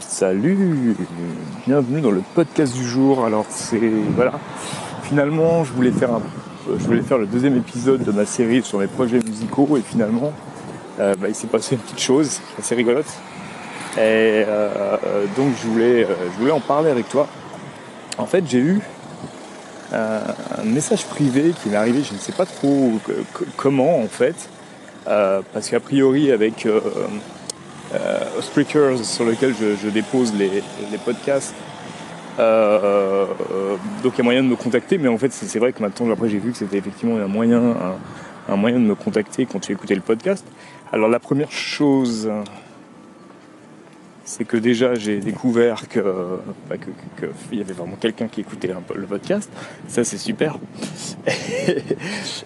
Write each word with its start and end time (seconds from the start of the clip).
Salut, 0.00 0.96
bienvenue 1.66 2.00
dans 2.00 2.10
le 2.10 2.22
podcast 2.34 2.74
du 2.74 2.86
jour. 2.86 3.24
Alors 3.24 3.44
c'est 3.48 3.80
voilà, 4.14 4.32
finalement 5.02 5.64
je 5.64 5.72
voulais 5.72 5.90
faire 5.90 6.12
un, 6.14 6.22
je 6.66 6.84
voulais 6.84 7.02
faire 7.02 7.18
le 7.18 7.26
deuxième 7.26 7.56
épisode 7.56 8.04
de 8.04 8.12
ma 8.12 8.24
série 8.24 8.62
sur 8.62 8.78
mes 8.78 8.86
projets 8.86 9.18
musicaux 9.18 9.76
et 9.76 9.82
finalement 9.82 10.32
euh, 11.00 11.14
bah, 11.20 11.28
il 11.28 11.34
s'est 11.34 11.46
passé 11.46 11.74
une 11.74 11.80
petite 11.80 12.00
chose 12.00 12.40
assez 12.58 12.74
rigolote 12.74 13.06
et 13.96 14.44
euh, 14.46 14.96
donc 15.36 15.48
je 15.62 15.68
voulais, 15.68 16.04
euh, 16.04 16.14
je 16.32 16.38
voulais 16.40 16.52
en 16.52 16.60
parler 16.60 16.90
avec 16.90 17.08
toi. 17.08 17.26
En 18.16 18.26
fait 18.26 18.44
j'ai 18.48 18.60
eu 18.60 18.80
un 19.92 20.64
message 20.64 21.04
privé 21.06 21.54
qui 21.62 21.70
m'est 21.70 21.76
arrivé, 21.76 22.02
je 22.02 22.14
ne 22.14 22.18
sais 22.18 22.32
pas 22.32 22.46
trop 22.46 22.92
comment 23.56 23.98
en 24.00 24.08
fait, 24.08 24.48
parce 25.04 25.68
qu'a 25.70 25.80
priori 25.80 26.30
avec 26.30 26.66
euh, 27.94 28.40
Spreakers 28.40 29.04
sur 29.04 29.24
lequel 29.24 29.54
je, 29.54 29.88
dépose 29.88 30.34
les, 30.34 30.62
podcasts. 31.04 31.54
Euh, 32.38 33.26
euh, 33.50 33.76
donc 34.02 34.14
il 34.14 34.18
y 34.18 34.20
a 34.20 34.24
moyen 34.24 34.42
de 34.42 34.48
me 34.48 34.56
contacter, 34.56 34.98
mais 34.98 35.08
en 35.08 35.18
fait 35.18 35.32
c'est 35.32 35.58
vrai 35.58 35.72
que 35.72 35.82
maintenant 35.82 36.10
après 36.12 36.28
j'ai 36.28 36.38
vu 36.38 36.52
que 36.52 36.58
c'était 36.58 36.78
effectivement 36.78 37.16
un 37.16 37.26
moyen, 37.26 37.74
un, 38.48 38.56
moyen 38.56 38.78
de 38.78 38.84
me 38.84 38.94
contacter 38.94 39.46
quand 39.46 39.58
tu 39.58 39.72
écoutais 39.72 39.94
le 39.94 40.02
podcast. 40.02 40.44
Alors 40.92 41.08
la 41.08 41.18
première 41.18 41.50
chose, 41.50 42.30
c'est 44.28 44.44
que 44.44 44.58
déjà 44.58 44.94
j'ai 44.94 45.20
découvert 45.20 45.88
que 45.88 46.00
bah, 46.68 46.76
qu'il 46.76 47.58
y 47.58 47.62
avait 47.62 47.72
vraiment 47.72 47.96
quelqu'un 47.96 48.28
qui 48.28 48.42
écoutait 48.42 48.70
le 48.94 49.06
podcast. 49.06 49.50
Ça 49.88 50.04
c'est 50.04 50.18
super. 50.18 50.58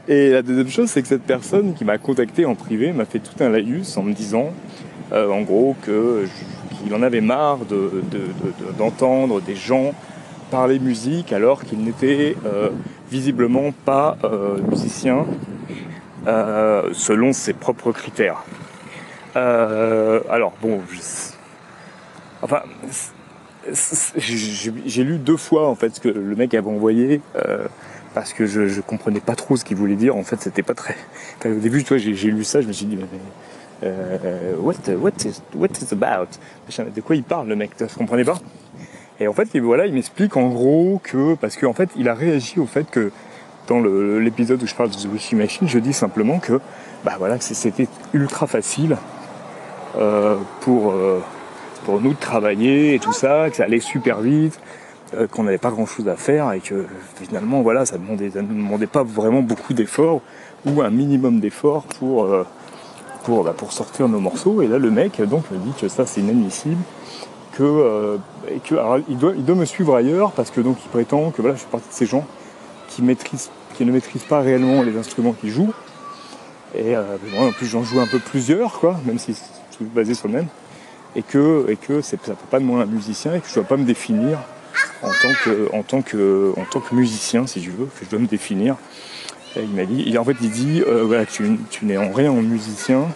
Et 0.09 0.30
la 0.30 0.42
deuxième 0.42 0.68
chose, 0.68 0.90
c'est 0.90 1.02
que 1.02 1.09
cette 1.09 1.24
personne 1.24 1.74
qui 1.74 1.84
m'a 1.84 1.98
contacté 1.98 2.45
en 2.45 2.54
privé 2.54 2.92
m'a 2.92 3.04
fait 3.04 3.18
tout 3.18 3.34
un 3.42 3.48
laïus 3.48 3.96
en 3.96 4.04
me 4.04 4.12
disant 4.12 4.52
euh, 5.12 5.28
en 5.28 5.42
gros 5.42 5.74
qu'il 5.84 6.95
en 6.95 7.02
avait 7.02 7.20
marre 7.20 7.59
d'entendre 8.78 9.40
des 9.40 9.56
gens 9.56 9.92
parler 10.52 10.79
musique 10.79 11.32
alors 11.32 11.64
qu'ils 11.64 11.82
n'étaient 11.82 12.37
euh, 12.46 12.70
visiblement 13.10 13.73
pas 13.85 14.18
euh, 14.23 14.59
musiciens 14.68 15.26
selon 16.92 17.32
ses 17.32 17.54
propres 17.54 17.90
critères. 17.90 18.45
alors 19.35 20.52
bon, 20.62 20.80
enfin 22.43 22.62
j'ai 24.16 25.04
lu 25.04 25.18
deux 25.18 25.37
fois 25.37 25.68
en 25.68 25.76
fait 25.76 25.95
ce 25.95 26.01
que 26.01 26.09
le 26.09 26.35
mec 26.35 26.52
avait 26.54 26.68
envoyé 26.68 27.21
parce 28.15 28.32
que 28.32 28.46
je, 28.46 28.68
je 28.68 28.80
comprenais 28.80 29.21
pas 29.21 29.35
trop 29.35 29.57
ce 29.57 29.65
qu'il 29.65 29.76
voulait 29.76 29.96
dire. 29.96 30.16
En 30.16 30.23
fait, 30.23 30.40
c'était 30.40 30.63
pas 30.63 30.74
très. 30.74 30.96
au 31.45 31.54
début, 31.54 31.85
toi, 31.85 31.98
j'ai 31.98 32.13
lu 32.13 32.45
ça, 32.45 32.60
je 32.60 32.68
me 32.68 32.73
suis 32.73 32.87
dit, 32.87 32.96
mais, 32.96 33.07
euh, 33.85 34.54
what, 34.59 34.74
is, 35.24 35.43
what 35.54 35.68
is 35.80 35.93
about? 35.93 36.29
De 36.95 37.01
quoi 37.01 37.16
il 37.16 37.24
parle 37.24 37.48
le 37.48 37.57
mec? 37.57 37.70
Je 37.79 37.95
comprenais 37.96 38.24
pas. 38.24 38.38
Et 39.20 39.29
en 39.29 39.32
fait, 39.32 39.57
voilà, 39.59 39.87
il 39.87 39.95
m'explique 39.95 40.37
en 40.37 40.48
gros 40.48 41.01
que 41.02 41.35
parce 41.35 41.57
qu'en 41.57 41.73
fait, 41.73 41.90
il 41.96 42.09
a 42.09 42.15
réagi 42.15 42.59
au 42.59 42.66
fait 42.66 42.90
que 42.90 43.13
dans 43.68 43.80
l'épisode 43.80 44.63
où 44.63 44.66
je 44.66 44.74
parle 44.74 44.90
de 44.90 44.96
The 44.96 45.07
Wishing 45.13 45.38
Machine, 45.38 45.68
je 45.68 45.79
dis 45.79 45.93
simplement 45.93 46.38
que 46.38 46.60
bah 47.04 47.15
voilà, 47.18 47.38
c'était 47.40 47.88
ultra 48.13 48.46
facile 48.46 48.96
euh, 49.96 50.37
pour 50.60 50.93
euh, 50.93 51.20
pour 51.85 52.01
nous 52.01 52.13
de 52.13 52.19
travailler 52.19 52.95
et 52.95 52.99
tout 52.99 53.13
ça, 53.13 53.51
que 53.51 53.57
ça 53.57 53.65
allait 53.65 53.80
super 53.80 54.21
vite, 54.21 54.59
euh, 55.15 55.27
qu'on 55.27 55.45
n'avait 55.45 55.59
pas 55.59 55.71
grand 55.71 55.87
chose 55.87 56.09
à 56.09 56.16
faire 56.16 56.52
et 56.52 56.61
que 56.61 56.87
finalement 57.16 57.63
voilà, 57.63 57.87
ça 57.87 57.97
ne 57.99 58.16
demandait 58.16 58.87
pas 58.87 59.02
vraiment 59.02 59.43
beaucoup 59.43 59.75
d'efforts 59.75 60.21
ou 60.66 60.80
un 60.83 60.91
minimum 60.91 61.41
d'efforts 61.41 61.85
pour 61.85 62.27
pour, 63.23 63.45
bah, 63.45 63.55
pour 63.57 63.73
sortir 63.73 64.09
nos 64.09 64.21
morceaux. 64.21 64.62
Et 64.62 64.69
là, 64.69 64.78
le 64.78 64.91
mec 64.91 65.21
donc 65.22 65.50
me 65.50 65.59
dit 65.59 65.72
que 65.81 65.88
ça, 65.88 66.06
c'est 66.06 66.21
inadmissible. 66.21 66.83
Que, 67.53 67.62
euh, 67.62 68.16
que 68.65 68.75
il, 69.09 69.19
doit, 69.19 69.34
il 69.37 69.44
doit 69.44 69.55
me 69.55 69.66
suivre 69.66 69.94
ailleurs 69.94 70.33
parce 70.33 70.50
que 70.50 70.62
donc 70.62 70.78
il 70.83 70.88
prétend 70.88 71.31
que 71.31 71.43
voilà, 71.43 71.55
je 71.55 71.60
fais 71.60 71.71
partie 71.71 71.88
de 71.88 71.94
ces 71.94 72.06
gens 72.06 72.25
qui, 72.88 73.03
maîtrisent, 73.03 73.50
qui 73.75 73.84
ne 73.84 73.92
maîtrisent 73.92 74.25
pas 74.25 74.41
réellement 74.41 74.82
les 74.82 74.97
instruments 74.97 75.32
qu'ils 75.32 75.50
jouent. 75.50 75.75
Et 76.75 76.97
euh, 76.97 77.03
en 77.38 77.53
plus, 77.53 77.66
j'en 77.66 77.82
joue 77.82 78.00
un 78.00 78.06
peu 78.06 78.19
plusieurs, 78.19 78.81
quoi, 78.81 78.98
même 79.04 79.19
si 79.19 79.34
c'est 79.34 79.92
basé 79.92 80.15
sur 80.15 80.28
le 80.28 80.34
même. 80.34 80.47
Et 81.14 81.22
que, 81.22 81.66
et 81.68 81.76
que 81.76 82.00
ça 82.00 82.16
ne 82.16 82.22
fait 82.22 82.36
pas 82.50 82.58
de 82.58 82.64
moi 82.64 82.82
un 82.82 82.86
musicien 82.86 83.34
et 83.34 83.40
que 83.40 83.46
je 83.46 83.52
ne 83.52 83.54
dois 83.56 83.64
pas 83.64 83.76
me 83.76 83.84
définir 83.84 84.38
en 85.02 85.10
tant 85.10 85.32
que, 85.44 85.68
en 85.72 85.82
tant 85.82 86.02
que, 86.02 86.52
en 86.56 86.64
tant 86.64 86.80
que 86.80 86.94
musicien, 86.94 87.46
si 87.46 87.62
je 87.62 87.70
veux, 87.70 87.86
que 87.86 88.04
je 88.04 88.10
dois 88.10 88.18
me 88.18 88.26
définir 88.26 88.76
il 89.60 89.68
m'a 89.68 89.84
dit, 89.84 90.16
en 90.16 90.24
fait, 90.24 90.36
il 90.40 90.50
dit, 90.50 90.82
euh, 90.86 91.24
tu, 91.70 91.84
n'es 91.84 91.96
en 91.96 92.12
rien 92.12 92.32
un 92.32 92.42
musicien, 92.42 93.08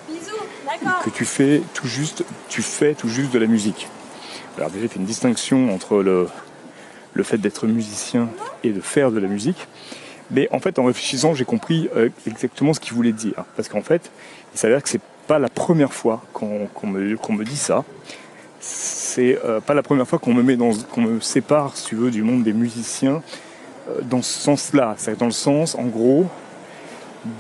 que 1.05 1.11
tu 1.11 1.25
fais 1.25 1.63
tout 1.75 1.87
juste, 1.87 2.25
tu 2.49 2.63
fais 2.63 2.95
tout 2.95 3.09
juste 3.09 3.33
de 3.33 3.39
la 3.39 3.47
musique. 3.47 3.89
Alors 4.59 4.71
déjà, 4.71 4.85
il 4.85 4.89
fait 4.89 4.99
une 4.99 5.07
distinction 5.07 5.73
entre 5.73 6.03
le, 6.03 6.29
le 7.15 7.23
fait 7.23 7.39
d'être 7.39 7.67
musicien 7.67 8.29
et 8.63 8.71
de 8.71 8.81
faire 8.81 9.11
de 9.11 9.19
la 9.19 9.29
musique. 9.29 9.69
Mais 10.31 10.49
en 10.51 10.59
fait, 10.59 10.79
en 10.79 10.85
réfléchissant, 10.85 11.35
j'ai 11.35 11.45
compris 11.45 11.89
euh, 11.97 12.11
exactement 12.27 12.75
ce 12.75 12.81
qu'il 12.81 12.95
voulait 12.95 13.13
dire. 13.13 13.45
Parce 13.57 13.69
qu'en 13.69 13.83
fait, 13.83 14.11
il 14.55 14.59
s'avère 14.59 14.83
que 14.83 14.89
c'est 14.89 15.01
pas 15.27 15.39
la 15.39 15.49
première 15.49 15.93
fois 15.93 16.23
qu'on 16.33 16.69
me, 16.85 17.45
dit 17.45 17.57
ça. 17.57 17.85
C'est 18.61 19.39
euh, 19.45 19.61
pas 19.61 19.75
la 19.75 19.83
première 19.83 20.07
fois 20.07 20.19
qu'on 20.19 20.35
me 20.35 20.43
met 20.43 20.57
dans, 20.57 20.73
qu'on 20.93 21.03
me 21.03 21.21
sépare, 21.21 21.77
si 21.77 21.87
tu 21.87 21.97
veux, 21.97 22.11
du 22.11 22.23
monde 22.23 22.43
des 22.43 22.53
musiciens 22.53 23.23
euh, 23.89 24.01
dans 24.03 24.23
ce 24.23 24.39
sens-là. 24.39 24.95
C'est 24.99 25.19
dans 25.19 25.27
le 25.27 25.33
sens, 25.33 25.75
en 25.75 25.85
gros, 25.85 26.27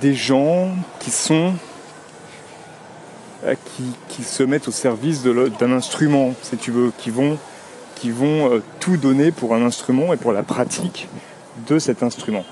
des 0.00 0.14
gens 0.14 0.70
qui 1.00 1.10
sont 1.10 1.54
euh, 3.44 3.54
qui, 4.08 4.22
se 4.22 4.42
mettent 4.42 4.68
au 4.68 4.72
service 4.72 5.22
d'un 5.22 5.72
instrument, 5.72 6.34
si 6.42 6.56
tu 6.56 6.70
veux, 6.70 6.92
qui 6.98 7.10
vont, 7.10 7.38
qui 7.94 8.10
vont 8.10 8.60
tout 8.80 8.96
donner 8.96 9.30
pour 9.30 9.54
un 9.54 9.64
instrument 9.64 10.12
et 10.12 10.16
pour 10.16 10.32
la 10.32 10.42
pratique 10.42 11.08
de 11.68 11.78
cet 11.78 12.02
instrument. 12.02 12.44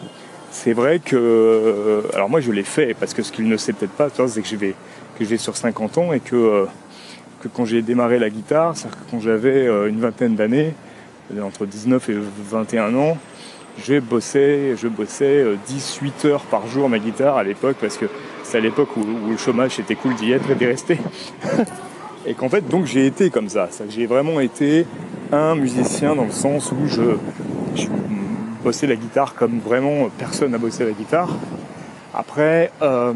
C'est 0.51 0.73
vrai 0.73 1.01
que, 1.01 2.05
alors 2.15 2.31
moi 2.31 2.41
je 2.41 2.53
l'ai 2.53 2.63
fait 2.63 2.95
parce 2.95 3.13
que 3.13 3.23
ce 3.23 3.33
qu'il 3.33 3.49
ne 3.49 3.57
sait 3.57 3.73
peut-être 3.73 3.93
pas, 3.93 4.09
c'est 4.29 4.41
que 4.41 4.47
je 4.49 4.57
vais, 4.57 4.75
que 5.19 5.25
je 5.25 5.31
vais 5.31 5.39
sur 5.39 5.57
50 5.57 5.99
ans 5.99 6.13
et 6.13 6.21
que, 6.21 6.67
que 7.41 7.49
quand 7.49 7.65
j'ai 7.65 7.83
démarré 7.83 8.19
la 8.19 8.31
guitare, 8.31 8.77
c'est-à-dire 8.77 8.99
que 8.99 9.11
quand 9.11 9.21
j'avais 9.21 9.67
une 9.89 10.01
vingtaine 10.01 10.35
d'années, 10.35 10.75
entre 11.43 11.67
19 11.67 12.09
et 12.11 12.17
21 12.51 12.95
ans, 12.95 13.17
je 13.83 13.99
bossais, 13.99 14.77
je 14.77 14.89
bossais 14.89 15.45
18 15.67 16.25
heures 16.27 16.43
par 16.43 16.67
jour 16.69 16.89
ma 16.89 16.99
guitare 16.99 17.37
à 17.37 17.43
l'époque 17.43 17.77
parce 17.81 17.97
que 17.97 18.07
c'est 18.43 18.59
à 18.59 18.61
l'époque 18.61 18.97
où, 18.97 19.03
le 19.03 19.37
chômage 19.37 19.81
était 19.81 19.97
cool 19.97 20.15
d'y 20.15 20.33
être 20.33 20.51
et 20.51 20.55
d'y 20.55 20.67
rester. 20.67 20.99
et 22.27 22.35
qu'en 22.35 22.49
fait 22.49 22.69
donc 22.69 22.87
j'ai 22.87 23.07
été 23.07 23.31
comme 23.31 23.49
ça. 23.49 23.69
J'ai 23.89 24.07
vraiment 24.07 24.41
été 24.41 24.87
un 25.33 25.55
musicien 25.55 26.15
dans 26.15 26.25
le 26.25 26.31
sens 26.31 26.73
où 26.73 26.87
je, 26.87 27.17
bossais 28.63 28.87
la 28.87 28.97
guitare 28.97 29.35
comme 29.35 29.59
vraiment 29.59 30.09
personne 30.19 30.53
n'a 30.53 30.59
bossé 30.59 30.85
la 30.85 30.93
guitare. 30.93 31.29
Après, 32.15 32.71
euh, 32.81 33.13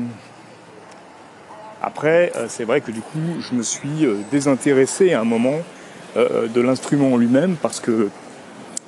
après 1.82 2.32
euh, 2.36 2.46
c'est 2.48 2.64
vrai 2.64 2.80
que 2.80 2.90
du 2.90 3.00
coup 3.00 3.40
je 3.40 3.54
me 3.54 3.62
suis 3.62 4.04
euh, 4.04 4.16
désintéressé 4.30 5.12
à 5.12 5.20
un 5.20 5.24
moment 5.24 5.60
de 6.16 6.60
l'instrument 6.60 7.16
lui-même 7.16 7.54
parce 7.62 7.78
que 7.78 8.08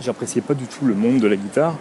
J'appréciais 0.00 0.40
pas 0.40 0.54
du 0.54 0.64
tout 0.64 0.86
le 0.86 0.94
monde 0.94 1.18
de 1.18 1.26
la 1.26 1.36
guitare. 1.36 1.74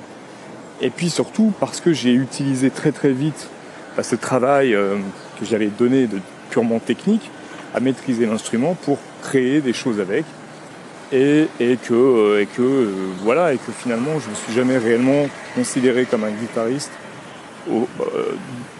Et 0.81 0.89
puis 0.89 1.09
surtout 1.09 1.53
parce 1.59 1.79
que 1.79 1.93
j'ai 1.93 2.13
utilisé 2.13 2.69
très 2.69 2.91
très 2.91 3.11
vite 3.11 3.49
bah, 3.95 4.03
ce 4.03 4.15
travail 4.15 4.75
euh, 4.75 4.97
que 5.39 5.45
j'avais 5.45 5.67
donné 5.67 6.05
de 6.05 6.19
purement 6.49 6.79
technique 6.79 7.31
à 7.73 7.79
maîtriser 7.79 8.25
l'instrument 8.25 8.75
pour 8.83 8.97
créer 9.21 9.61
des 9.61 9.71
choses 9.71 10.01
avec. 10.01 10.25
Et, 11.11 11.47
que, 11.59 11.93
euh, 11.93 12.45
euh, 12.59 12.91
voilà, 13.23 13.53
et 13.53 13.57
que 13.57 13.71
finalement 13.71 14.19
je 14.19 14.29
me 14.29 14.35
suis 14.35 14.53
jamais 14.53 14.77
réellement 14.77 15.27
considéré 15.55 16.05
comme 16.05 16.23
un 16.23 16.31
guitariste 16.31 16.91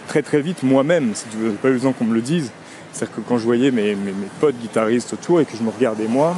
très 0.08 0.22
très 0.22 0.40
vite 0.40 0.62
moi-même, 0.62 1.14
si 1.14 1.26
tu 1.28 1.36
veux, 1.36 1.50
pas 1.52 1.70
besoin 1.70 1.92
qu'on 1.92 2.04
me 2.04 2.14
le 2.14 2.20
dise. 2.20 2.50
C'est-à-dire 2.92 3.16
que 3.16 3.20
quand 3.20 3.38
je 3.38 3.44
voyais 3.44 3.70
mes, 3.70 3.94
mes, 3.94 4.12
potes 4.40 4.56
guitaristes 4.56 5.12
autour 5.12 5.40
et 5.40 5.44
que 5.44 5.56
je 5.56 5.62
me 5.62 5.70
regardais 5.70 6.08
moi, 6.08 6.34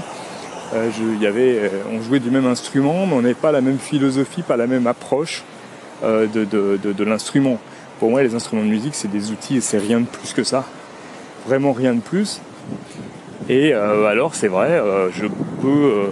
euh, 0.74 0.90
y 1.20 1.26
avait, 1.26 1.58
euh, 1.58 1.68
on 1.92 2.00
jouait 2.00 2.18
du 2.18 2.30
même 2.30 2.46
instrument, 2.46 3.06
mais 3.06 3.14
on 3.14 3.22
n'avait 3.22 3.34
pas 3.34 3.52
la 3.52 3.60
même 3.60 3.78
philosophie, 3.78 4.42
pas 4.42 4.56
la 4.56 4.66
même 4.66 4.86
approche 4.86 5.44
euh, 6.02 6.26
de, 6.26 7.04
l'instrument. 7.04 7.58
Pour 7.98 8.10
moi, 8.10 8.22
les 8.22 8.34
instruments 8.34 8.62
de 8.62 8.68
musique, 8.68 8.94
c'est 8.94 9.10
des 9.10 9.30
outils 9.30 9.56
et 9.56 9.60
c'est 9.60 9.78
rien 9.78 10.00
de 10.00 10.06
plus 10.06 10.32
que 10.32 10.44
ça. 10.44 10.64
Vraiment 11.46 11.72
rien 11.72 11.94
de 11.94 12.00
plus. 12.00 12.40
Et 13.48 13.74
alors, 13.74 14.34
c'est 14.34 14.48
vrai, 14.48 14.80
je 15.12 15.26
peux 15.60 16.10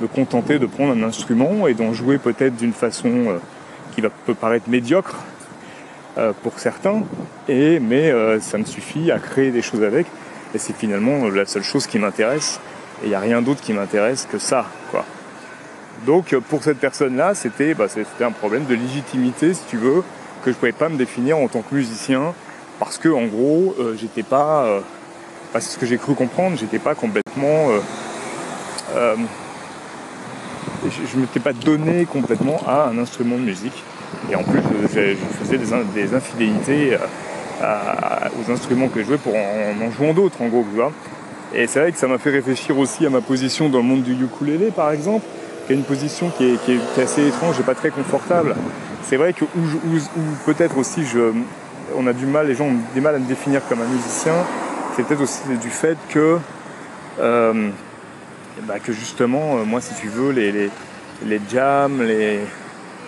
me 0.00 0.06
contenter 0.06 0.58
de 0.58 0.66
prendre 0.66 0.92
un 0.92 1.02
instrument 1.02 1.66
et 1.66 1.74
d'en 1.74 1.92
jouer 1.92 2.18
peut-être 2.18 2.56
d'une 2.56 2.72
façon 2.72 3.38
qui 3.94 4.00
va, 4.00 4.10
peut 4.10 4.34
paraître 4.34 4.68
médiocre 4.68 5.16
pour 6.42 6.58
certains, 6.58 7.02
et, 7.48 7.78
mais 7.78 8.12
ça 8.40 8.58
me 8.58 8.64
suffit 8.64 9.12
à 9.12 9.18
créer 9.18 9.50
des 9.50 9.62
choses 9.62 9.84
avec. 9.84 10.06
Et 10.54 10.58
c'est 10.58 10.74
finalement 10.74 11.28
la 11.28 11.46
seule 11.46 11.62
chose 11.62 11.86
qui 11.86 11.98
m'intéresse. 11.98 12.60
Et 13.02 13.06
il 13.06 13.08
n'y 13.10 13.14
a 13.14 13.20
rien 13.20 13.40
d'autre 13.40 13.60
qui 13.60 13.72
m'intéresse 13.72 14.26
que 14.30 14.38
ça. 14.38 14.66
Quoi. 14.90 15.04
Donc 16.06 16.34
pour 16.48 16.62
cette 16.62 16.78
personne-là, 16.78 17.34
c'était 17.34 17.74
bah, 17.74 17.86
un 18.20 18.30
problème 18.30 18.64
de 18.64 18.74
légitimité, 18.74 19.54
si 19.54 19.62
tu 19.68 19.76
veux, 19.76 20.02
que 20.44 20.46
je 20.46 20.50
ne 20.50 20.54
pouvais 20.54 20.72
pas 20.72 20.88
me 20.88 20.96
définir 20.96 21.38
en 21.38 21.48
tant 21.48 21.62
que 21.62 21.74
musicien, 21.74 22.34
parce 22.78 22.98
que 22.98 23.08
en 23.08 23.26
gros, 23.26 23.74
euh, 23.78 23.96
j'étais 23.98 24.22
pas, 24.22 24.64
euh, 24.64 24.80
c'est 25.54 25.60
ce 25.60 25.78
que 25.78 25.86
j'ai 25.86 25.98
cru 25.98 26.14
comprendre, 26.14 26.56
j'étais 26.56 26.78
pas 26.78 26.94
complètement, 26.94 27.70
euh, 27.70 27.80
euh, 28.94 29.16
je 30.84 31.16
ne 31.16 31.22
m'étais 31.22 31.40
pas 31.40 31.52
donné 31.52 32.04
complètement 32.04 32.60
à 32.66 32.88
un 32.88 32.98
instrument 32.98 33.36
de 33.36 33.42
musique. 33.42 33.84
Et 34.30 34.36
en 34.36 34.42
plus, 34.42 34.60
je, 34.94 35.14
faisais 35.42 35.58
des, 35.58 36.14
infidélités 36.14 36.96
aux 37.60 38.52
instruments 38.52 38.88
que 38.88 39.00
je 39.00 39.06
jouais 39.06 39.18
pour 39.18 39.34
en, 39.34 39.86
en 39.86 39.90
jouant 39.90 40.12
d'autres, 40.12 40.40
en 40.42 40.48
gros, 40.48 40.64
tu 40.70 40.76
vois. 40.76 40.92
Et 41.54 41.66
c'est 41.66 41.80
vrai 41.80 41.92
que 41.92 41.98
ça 41.98 42.06
m'a 42.06 42.18
fait 42.18 42.30
réfléchir 42.30 42.78
aussi 42.78 43.06
à 43.06 43.10
ma 43.10 43.20
position 43.20 43.68
dans 43.68 43.78
le 43.78 43.84
monde 43.84 44.02
du 44.02 44.12
ukulélé, 44.12 44.70
par 44.70 44.90
exemple, 44.90 45.24
qui 45.66 45.72
est 45.72 45.76
une 45.76 45.84
position 45.84 46.30
qui 46.36 46.44
est, 46.44 47.02
assez 47.02 47.26
étrange 47.26 47.58
et 47.58 47.62
pas 47.62 47.74
très 47.74 47.90
confortable. 47.90 48.54
C'est 49.02 49.16
vrai 49.16 49.32
que 49.32 49.44
où, 49.44 49.68
peut-être 50.44 50.76
aussi 50.76 51.02
on 51.96 52.06
a 52.06 52.12
du 52.12 52.26
mal, 52.26 52.48
les 52.48 52.54
gens 52.54 52.66
ont 52.66 52.76
du 52.94 53.00
mal 53.00 53.14
à 53.14 53.18
me 53.18 53.26
définir 53.26 53.62
comme 53.66 53.80
un 53.80 53.86
musicien, 53.86 54.34
c'est 54.94 55.04
peut-être 55.04 55.22
aussi 55.22 55.40
du 55.60 55.70
fait 55.70 55.96
que, 56.10 56.38
euh, 57.18 57.70
bah, 58.64 58.78
que 58.78 58.92
justement, 58.92 59.56
euh, 59.56 59.64
moi, 59.64 59.80
si 59.80 59.94
tu 59.94 60.08
veux, 60.08 60.32
les, 60.32 60.70
les 61.24 61.40
jams, 61.50 62.02
les, 62.02 62.40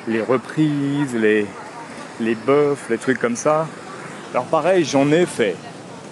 les 0.08 0.22
reprises, 0.22 1.14
les, 1.14 1.46
les 2.20 2.34
buffs, 2.34 2.86
les 2.88 2.98
trucs 2.98 3.18
comme 3.18 3.36
ça. 3.36 3.66
Alors 4.32 4.46
pareil, 4.46 4.84
j'en 4.84 5.10
ai 5.10 5.26
fait. 5.26 5.56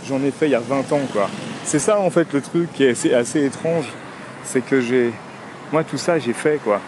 J'en 0.06 0.22
ai 0.22 0.30
fait 0.30 0.46
il 0.46 0.52
y 0.52 0.54
a 0.54 0.60
20 0.60 0.92
ans, 0.92 1.00
quoi. 1.12 1.28
C'est 1.64 1.78
ça, 1.78 2.00
en 2.00 2.10
fait, 2.10 2.32
le 2.32 2.40
truc 2.40 2.72
qui 2.72 2.84
est 2.84 3.14
assez, 3.14 3.44
étrange. 3.44 3.86
C'est 4.44 4.64
que 4.64 4.80
j'ai... 4.80 5.12
Moi, 5.72 5.84
tout 5.84 5.98
ça, 5.98 6.18
j'ai 6.18 6.32
fait, 6.32 6.60
quoi. 6.64 6.80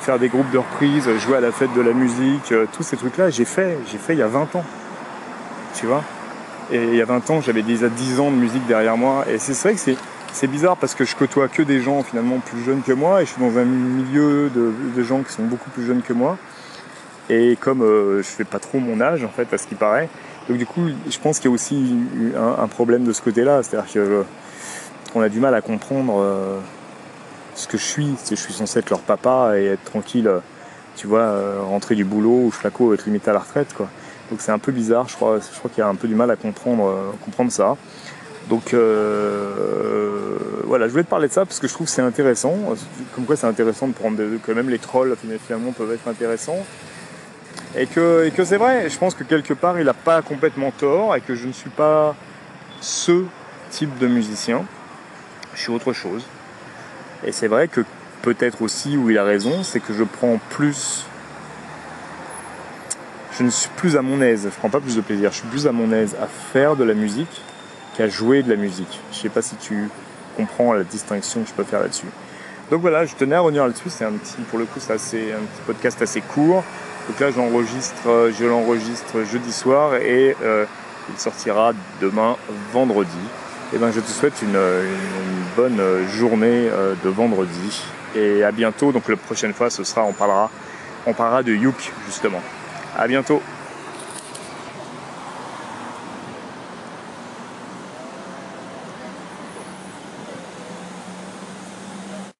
Faire 0.00 0.18
des 0.18 0.28
groupes 0.28 0.50
de 0.52 0.58
reprises, 0.58 1.08
jouer 1.18 1.38
à 1.38 1.40
la 1.40 1.50
fête 1.50 1.74
de 1.74 1.80
la 1.80 1.92
musique, 1.92 2.52
euh, 2.52 2.66
tous 2.72 2.84
ces 2.84 2.96
trucs-là, 2.96 3.30
j'ai 3.30 3.44
fait. 3.44 3.76
J'ai 3.90 3.98
fait 3.98 4.12
il 4.12 4.20
y 4.20 4.22
a 4.22 4.28
20 4.28 4.54
ans. 4.54 4.64
Tu 5.74 5.86
vois? 5.86 6.04
Et 6.70 6.80
il 6.80 6.94
y 6.94 7.02
a 7.02 7.04
20 7.04 7.28
ans, 7.30 7.40
j'avais 7.40 7.62
déjà 7.62 7.88
10 7.88 8.20
ans 8.20 8.30
de 8.30 8.36
musique 8.36 8.64
derrière 8.68 8.96
moi. 8.96 9.24
Et 9.28 9.38
c'est 9.38 9.60
vrai 9.60 9.74
que 9.74 9.80
c'est 9.80 9.96
c'est 10.32 10.46
bizarre 10.46 10.76
parce 10.76 10.94
que 10.94 11.04
je 11.04 11.16
côtoie 11.16 11.48
que 11.48 11.62
des 11.62 11.80
gens 11.80 12.02
finalement 12.02 12.38
plus 12.38 12.62
jeunes 12.62 12.82
que 12.82 12.92
moi 12.92 13.22
et 13.22 13.26
je 13.26 13.32
suis 13.32 13.40
dans 13.40 13.58
un 13.58 13.64
milieu 13.64 14.50
de, 14.50 15.02
gens 15.02 15.22
qui 15.22 15.32
sont 15.32 15.44
beaucoup 15.44 15.70
plus 15.70 15.84
jeunes 15.84 16.02
que 16.02 16.12
moi. 16.12 16.38
Et 17.28 17.56
comme 17.56 17.82
euh, 17.82 18.18
je 18.18 18.28
fais 18.28 18.44
pas 18.44 18.58
trop 18.58 18.80
mon 18.80 19.00
âge 19.00 19.24
en 19.24 19.28
fait 19.28 19.52
à 19.52 19.58
ce 19.58 19.66
qui 19.66 19.74
paraît, 19.74 20.08
donc 20.48 20.58
du 20.58 20.66
coup 20.66 20.88
je 21.08 21.18
pense 21.18 21.38
qu'il 21.38 21.48
y 21.50 21.52
a 21.52 21.54
aussi 21.54 21.96
un, 22.36 22.66
problème 22.66 23.04
de 23.04 23.12
ce 23.12 23.22
côté-là, 23.22 23.62
c'est-à-dire 23.62 23.92
que 23.92 24.24
on 25.14 25.20
a 25.20 25.28
du 25.28 25.40
mal 25.40 25.54
à 25.54 25.60
comprendre 25.60 26.20
euh, 26.20 26.58
ce 27.54 27.66
que 27.68 27.78
je 27.78 27.84
suis. 27.84 28.14
Je 28.28 28.34
suis 28.34 28.52
censé 28.52 28.78
être 28.78 28.90
leur 28.90 29.00
papa 29.00 29.52
et 29.56 29.66
être 29.66 29.84
tranquille, 29.84 30.28
euh, 30.28 30.38
tu 30.96 31.06
vois, 31.06 31.62
rentrer 31.62 31.94
du 31.94 32.04
boulot 32.04 32.46
ou 32.46 32.50
flaco 32.50 32.94
être 32.94 33.06
limité 33.06 33.30
à 33.30 33.34
la 33.34 33.40
retraite 33.40 33.74
quoi. 33.74 33.88
Donc 34.30 34.40
c'est 34.40 34.52
un 34.52 34.58
peu 34.58 34.72
bizarre, 34.72 35.08
je 35.08 35.16
crois, 35.16 35.38
je 35.38 35.58
crois 35.58 35.70
qu'il 35.70 35.80
y 35.80 35.84
a 35.84 35.88
un 35.88 35.94
peu 35.96 36.08
du 36.08 36.14
mal 36.14 36.30
à 36.30 36.36
comprendre, 36.36 37.14
comprendre 37.24 37.50
ça. 37.50 37.76
Donc 38.50 38.74
euh, 38.74 40.36
voilà, 40.64 40.88
je 40.88 40.90
voulais 40.90 41.04
te 41.04 41.08
parler 41.08 41.28
de 41.28 41.32
ça 41.32 41.46
parce 41.46 41.60
que 41.60 41.68
je 41.68 41.72
trouve 41.72 41.86
que 41.86 41.92
c'est 41.92 42.02
intéressant. 42.02 42.56
Comme 43.14 43.24
quoi 43.24 43.36
c'est 43.36 43.46
intéressant 43.46 43.86
de 43.86 43.92
prendre 43.92 44.16
des, 44.16 44.38
que 44.44 44.50
même 44.50 44.68
les 44.68 44.80
trolls 44.80 45.16
finalement 45.46 45.70
peuvent 45.70 45.92
être 45.92 46.08
intéressants. 46.08 46.58
Et 47.76 47.86
que, 47.86 48.26
et 48.26 48.32
que 48.32 48.44
c'est 48.44 48.56
vrai, 48.56 48.90
je 48.90 48.98
pense 48.98 49.14
que 49.14 49.22
quelque 49.22 49.54
part 49.54 49.78
il 49.78 49.84
n'a 49.84 49.94
pas 49.94 50.20
complètement 50.20 50.72
tort 50.72 51.14
et 51.14 51.20
que 51.20 51.36
je 51.36 51.46
ne 51.46 51.52
suis 51.52 51.70
pas 51.70 52.16
ce 52.80 53.24
type 53.70 53.96
de 53.98 54.08
musicien. 54.08 54.64
Je 55.54 55.60
suis 55.60 55.72
autre 55.72 55.92
chose. 55.92 56.24
Et 57.24 57.30
c'est 57.30 57.46
vrai 57.46 57.68
que 57.68 57.82
peut-être 58.22 58.62
aussi 58.62 58.96
où 58.96 59.10
il 59.10 59.18
a 59.18 59.24
raison, 59.24 59.62
c'est 59.62 59.78
que 59.78 59.92
je 59.92 60.02
prends 60.02 60.40
plus. 60.50 61.06
Je 63.38 63.44
ne 63.44 63.50
suis 63.50 63.70
plus 63.76 63.96
à 63.96 64.02
mon 64.02 64.20
aise, 64.20 64.48
je 64.52 64.58
prends 64.58 64.70
pas 64.70 64.80
plus 64.80 64.96
de 64.96 65.02
plaisir, 65.02 65.30
je 65.30 65.36
suis 65.36 65.48
plus 65.48 65.68
à 65.68 65.72
mon 65.72 65.92
aise 65.92 66.16
à 66.20 66.26
faire 66.26 66.74
de 66.74 66.82
la 66.82 66.94
musique 66.94 67.42
qu'à 67.96 68.08
jouer 68.08 68.42
de 68.42 68.50
la 68.50 68.56
musique. 68.56 69.00
Je 69.12 69.18
sais 69.18 69.28
pas 69.28 69.42
si 69.42 69.56
tu 69.56 69.88
comprends 70.36 70.72
la 70.72 70.84
distinction 70.84 71.42
que 71.42 71.48
je 71.48 71.54
peux 71.54 71.64
faire 71.64 71.80
là-dessus. 71.80 72.06
Donc 72.70 72.82
voilà, 72.82 73.04
je 73.04 73.14
tenais 73.14 73.34
à 73.34 73.40
revenir 73.40 73.66
là-dessus. 73.66 73.90
C'est 73.90 74.04
un 74.04 74.12
petit, 74.12 74.36
pour 74.48 74.58
le 74.58 74.64
coup, 74.64 74.78
c'est 74.78 74.92
un 74.92 74.96
petit 74.96 75.62
podcast 75.66 76.00
assez 76.02 76.20
court. 76.20 76.62
Donc 77.08 77.18
là, 77.18 77.30
j'enregistre, 77.32 78.30
je 78.38 78.44
l'enregistre 78.44 79.24
jeudi 79.24 79.52
soir 79.52 79.96
et 79.96 80.36
euh, 80.42 80.64
il 81.08 81.18
sortira 81.18 81.72
demain 82.00 82.36
vendredi. 82.72 83.10
Et 83.72 83.76
eh 83.76 83.78
ben, 83.78 83.90
je 83.92 84.00
te 84.00 84.08
souhaite 84.08 84.42
une, 84.42 84.58
bonne 85.56 85.80
journée 86.08 86.68
euh, 86.70 86.94
de 87.04 87.08
vendredi 87.08 87.82
et 88.14 88.44
à 88.44 88.52
bientôt. 88.52 88.92
Donc 88.92 89.08
la 89.08 89.16
prochaine 89.16 89.52
fois, 89.52 89.70
ce 89.70 89.84
sera, 89.84 90.04
on 90.04 90.12
parlera, 90.12 90.50
on 91.06 91.12
parlera 91.12 91.42
de 91.42 91.52
Youk 91.52 91.92
justement. 92.06 92.42
À 92.96 93.08
bientôt. 93.08 93.42